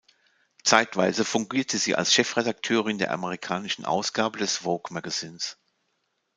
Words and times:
Zeitweise 0.63 1.23
fungierte 1.23 1.77
sie 1.77 1.93
als 1.95 2.11
Chefredakteurin 2.11 2.97
der 2.97 3.11
amerikanischen 3.11 3.85
Ausgabe 3.85 4.39
des 4.39 4.57
Vogue 4.57 4.91
Magazins. 4.91 5.59